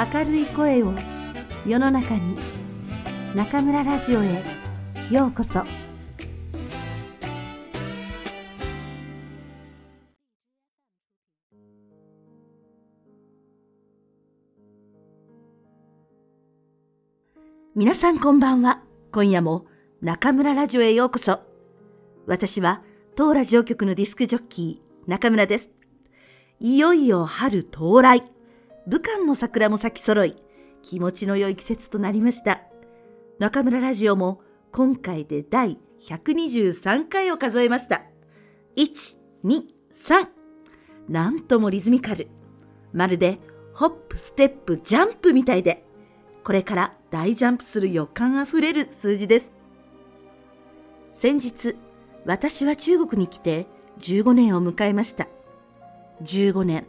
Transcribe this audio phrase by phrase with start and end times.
[0.00, 0.94] 明るい声を
[1.66, 2.34] 世の中に
[3.34, 4.42] 中村ラジオへ
[5.10, 5.62] ようこそ。
[17.76, 18.82] 皆さんこんばんは。
[19.12, 19.66] 今夜も
[20.00, 21.40] 中村ラジオへようこそ。
[22.26, 22.82] 私は
[23.16, 25.68] 当ラジオ局のディスクジョッキー中村です。
[26.58, 28.24] いよいよ春到来。
[28.86, 30.36] 武漢の桜も咲き揃い、
[30.82, 32.62] 気持ちの良い季節となりました。
[33.38, 34.40] 中村ラジオも
[34.72, 38.02] 今回で第123回を数えました。
[38.76, 40.28] 1、2、3。
[41.08, 42.28] なんともリズミカル。
[42.92, 43.38] まるで
[43.74, 45.84] ホップ、ステップ、ジャンプみたいで、
[46.44, 49.52] これから大ジャンプする予感あふれる数字です。
[51.08, 51.76] 先日、
[52.24, 53.66] 私は中国に来て
[53.98, 55.28] 15年を迎えました。
[56.22, 56.86] 15年。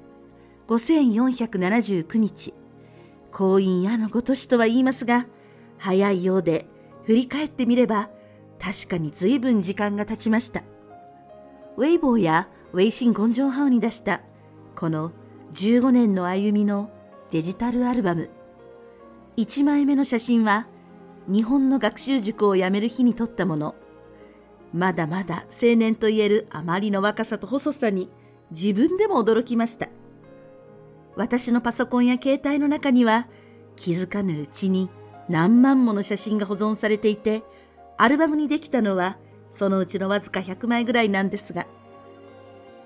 [0.72, 2.54] 5479日。
[3.30, 5.28] 婚姻やのごとしとは言いますが、
[5.78, 6.66] 早いようで、
[7.04, 8.10] 振り返ってみれば、
[8.58, 10.64] 確かに随分時間が経ちました。
[11.76, 14.22] ウェイボーやウェイシン・ゴンジョンハウに出した、
[14.78, 15.12] この
[15.56, 16.90] 15年の歩みの
[17.32, 18.30] デジタルアルバム。
[19.36, 20.68] 1枚目の写真は、
[21.28, 23.76] 日本の学習塾を辞める日に撮ったもの。
[24.74, 28.10] まだまだ青年と言えるあまりの若さと細さに
[28.52, 29.90] 自分でも驚きました。
[31.22, 33.28] 私のパソコンや携帯の中には
[33.76, 34.90] 気づかぬうちに
[35.30, 37.44] 何万もの写真が保存されていて、
[38.00, 39.20] アルバムにできたのは
[39.52, 41.68] そのうちのわずか100枚ぐらいなんですが、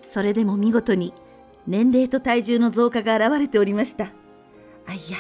[0.02, 1.14] それでも見事に
[1.66, 4.12] 年齢と体重の増加が現れておりました。
[4.86, 5.18] あいや、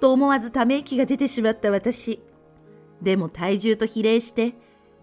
[0.00, 2.22] と思わずため息が出てしまった私。
[3.02, 4.54] でも体重と比例して、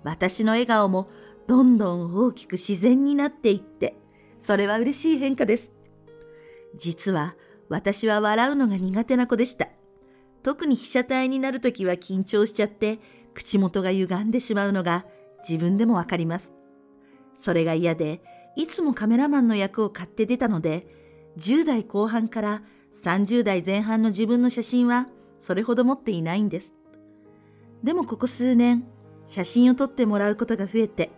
[0.05, 1.09] 私の笑顔も
[1.45, 3.97] どんどん大きく自然になっていって、
[4.39, 5.73] それは嬉しい変化です。
[6.75, 7.35] 実は
[7.69, 9.69] 私は笑うのが苦手な子でした。
[10.43, 12.99] 特に被写体になるときは緊張しちゃって
[13.33, 15.05] 口元が歪んでしまうのが
[15.47, 16.51] 自分でもわかります。
[17.35, 18.21] それが嫌で、
[18.55, 20.87] いつもカメラマンの役を買って出たので、
[21.37, 22.63] 10代後半から
[22.93, 25.07] 30代前半の自分の写真は
[25.39, 26.73] それほど持っていないんです。
[27.83, 28.85] でもここ数年、
[29.25, 31.11] 写真を撮ってもらうことが増えて、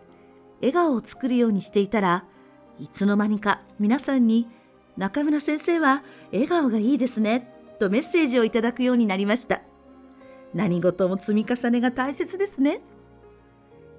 [0.60, 2.24] 笑顔を作るようにしていたら、
[2.78, 4.48] いつの間にか皆さんに
[4.96, 9.62] 中村先生は笑顔がいいですね、とメッセージをいただくようになりました。
[10.54, 12.82] 何事も積み重ねが大切ですね。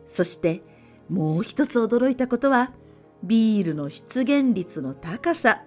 [0.06, 0.62] そして
[1.10, 2.72] もう一つ驚いたことは、
[3.24, 5.64] ビールの出現率の高さ。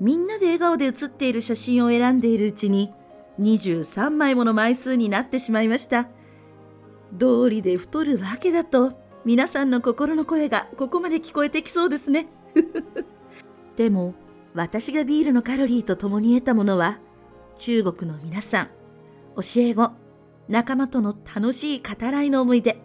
[0.00, 2.92] みんなで笑顔で写っている写真を選んでいるうちに、
[3.40, 6.08] 23枚もの枚数になってしまいました。
[7.12, 8.92] 道理で太るわけだと、
[9.24, 12.28] 皆さんの心の声がここまで聞こえてきそうですね。
[13.76, 14.14] でも、
[14.58, 16.98] 私がビールのカロリーと共に得たものは、
[17.58, 18.70] 中国の皆さん、
[19.36, 19.92] 教え子、
[20.48, 22.76] 仲間との楽しい語らいの思い出。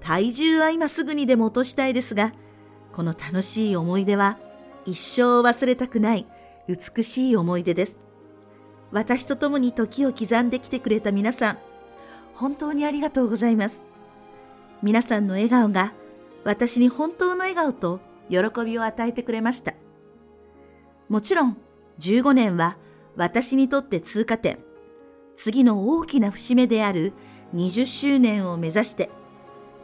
[0.00, 2.34] 体重は今すぐにでも落としたいですが、
[2.92, 4.38] この楽しい思い出は
[4.84, 6.26] 一生忘れたくない
[6.68, 7.98] 美しい思い出です。
[8.92, 11.58] 私と共に時を刻んできてくれた皆さん、
[12.34, 13.82] 本当にありがとうございます。
[14.82, 15.94] 皆さんの笑顔が
[16.44, 19.72] 私に本当の笑顔と喜びを与えてくれました。
[21.10, 21.56] もちろん、
[21.98, 22.76] 15年は
[23.16, 24.60] 私にとって通過点。
[25.34, 27.14] 次の大きな節目である
[27.52, 29.10] 20周年を目指して、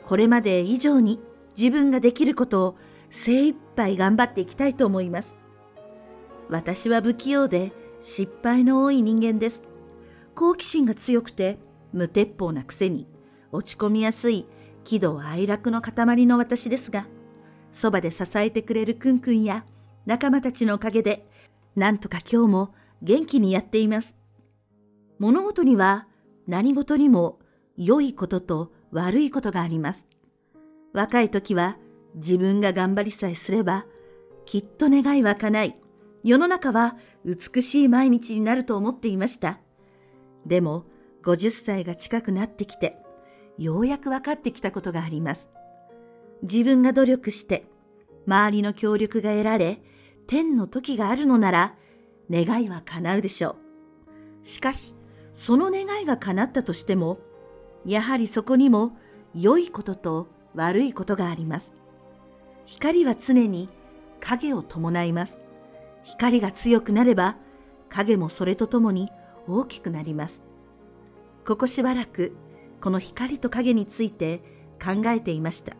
[0.04, 1.20] これまで以上に
[1.58, 2.76] 自分ができることを
[3.10, 5.36] 精一杯頑張っていきたいと思います。
[6.48, 7.72] 私は不器用で
[8.02, 9.64] 失敗の多い人間です。
[10.36, 11.58] 好奇心が強くて
[11.92, 13.08] 無鉄砲なくせに
[13.50, 14.46] 落ち込みやすい
[14.84, 17.08] 喜怒哀楽の塊の私ですが、
[17.72, 19.64] そばで支えてくれるくんくんや
[20.06, 21.26] 仲間たちのおかげで、
[21.74, 24.14] なんとか今日も元気にやっています。
[25.18, 26.06] 物事には
[26.46, 27.40] 何事にも
[27.76, 30.06] 良いことと悪いことがあります。
[30.92, 31.76] 若い時は
[32.14, 33.84] 自分が頑張りさえすれば、
[34.44, 35.76] きっと願いは叶い、
[36.22, 39.60] 世の中は美しい毎日になると思っていました。
[40.46, 40.84] でも、
[41.24, 42.96] 50歳が近くなってきて、
[43.58, 45.50] ようやく分かってきたことがあります。
[46.42, 47.66] 自分が努力して、
[48.26, 49.80] 周りの協力が得られ、
[50.26, 51.74] 天の時があるのなら、
[52.30, 53.56] 願いは叶うでしょ
[54.42, 54.46] う。
[54.46, 54.94] しかし、
[55.32, 57.18] その願いが叶ったとしても、
[57.84, 58.96] やはりそこにも
[59.34, 61.74] 良いことと悪いことがあります。
[62.64, 63.68] 光は常に
[64.20, 65.40] 影を伴います。
[66.02, 67.36] 光が強くなれば、
[67.88, 69.10] 影もそれとともに
[69.46, 70.42] 大きくなります。
[71.46, 72.32] ここしばらく、
[72.80, 74.42] この光と影について
[74.82, 75.76] 考えていました。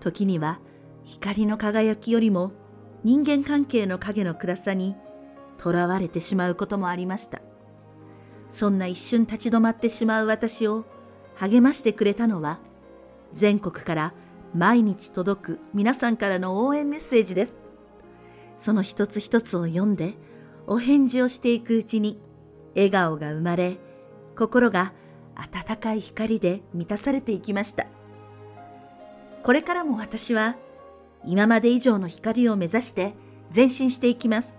[0.00, 0.60] 時には、
[1.04, 2.52] 光の輝きよりも
[3.04, 4.96] 人間関係の影の暗さに
[5.62, 7.42] 囚われてしまうこともありました。
[8.50, 10.84] そんな一瞬立ち止まってしまう私を
[11.34, 12.58] 励ましてくれたのは、
[13.32, 14.14] 全国から
[14.54, 17.56] 毎日届く皆さんからの応援メッセージです。
[18.58, 20.14] その一つ一つを読んで、
[20.66, 22.20] お返事をしていくうちに、
[22.74, 23.78] 笑顔が生まれ、
[24.36, 24.92] 心が
[25.34, 27.86] 温かい光で満たされていきました。
[29.42, 30.56] これからも私は、
[31.24, 33.14] 今まで以上の光を目指して
[33.54, 34.54] 前進していきます。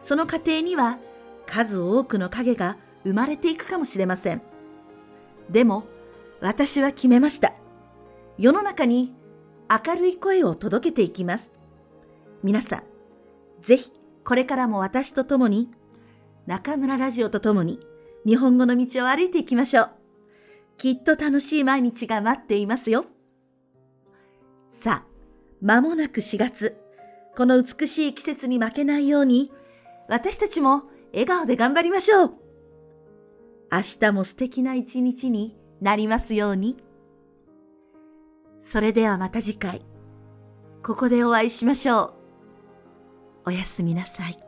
[0.00, 0.98] その過程には、
[1.46, 4.42] 数多くの影が生まれていくかもしれません。
[5.50, 5.84] でも、
[6.40, 7.54] 私は決めました。
[8.38, 9.14] 世の中に
[9.68, 11.52] 明るい声を届けていきます。
[12.42, 12.82] 皆さん、
[13.62, 13.90] ぜひ
[14.24, 15.70] これからも私と共に、
[16.46, 17.80] 中村ラジオと共に
[18.24, 19.90] 日本語の道を歩いていきましょう。
[20.78, 23.06] きっと楽しい毎日が待っていますよ。
[24.68, 25.15] さあ、
[25.60, 26.76] 間もなく4月。
[27.36, 29.52] この美しい季節に負けないように、
[30.08, 32.34] 私たちも笑顔で頑張りましょう。
[33.70, 36.76] 明日も素敵な一日になりますように。
[38.58, 39.84] それではまた次回、
[40.82, 42.14] ここでお会いしましょ
[43.44, 43.50] う。
[43.50, 44.45] おやすみなさい。